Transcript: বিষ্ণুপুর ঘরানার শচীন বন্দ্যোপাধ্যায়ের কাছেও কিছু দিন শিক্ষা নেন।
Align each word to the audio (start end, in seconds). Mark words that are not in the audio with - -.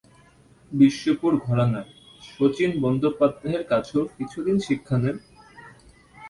বিষ্ণুপুর 0.71 1.31
ঘরানার 1.47 1.87
শচীন 2.29 2.71
বন্দ্যোপাধ্যায়ের 2.83 3.63
কাছেও 3.71 4.03
কিছু 4.17 4.37
দিন 4.45 4.57
শিক্ষা 4.67 4.97
নেন। 4.97 5.17